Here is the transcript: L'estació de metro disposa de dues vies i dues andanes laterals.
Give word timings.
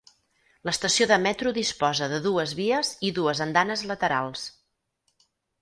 L'estació 0.67 1.07
de 1.11 1.19
metro 1.25 1.51
disposa 1.57 2.09
de 2.15 2.21
dues 2.25 2.55
vies 2.63 2.91
i 3.11 3.15
dues 3.21 3.45
andanes 3.47 3.85
laterals. 3.93 4.51